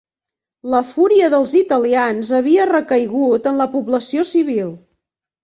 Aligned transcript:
La 0.73 0.77
fúria 0.93 1.27
dels 1.33 1.53
italians 1.59 2.31
havia 2.39 2.65
recaigut 2.71 3.51
en 3.53 3.61
la 3.61 3.69
població 3.77 4.27
civil 4.33 4.75